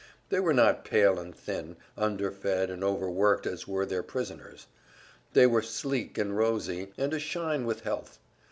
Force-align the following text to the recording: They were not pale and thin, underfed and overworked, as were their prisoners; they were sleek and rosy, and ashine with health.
They 0.29 0.39
were 0.39 0.51
not 0.51 0.83
pale 0.83 1.19
and 1.19 1.35
thin, 1.35 1.77
underfed 1.95 2.71
and 2.71 2.83
overworked, 2.83 3.45
as 3.45 3.67
were 3.67 3.85
their 3.85 4.01
prisoners; 4.01 4.65
they 5.33 5.45
were 5.45 5.61
sleek 5.61 6.17
and 6.17 6.35
rosy, 6.35 6.91
and 6.97 7.13
ashine 7.13 7.65
with 7.67 7.81
health. 7.81 8.17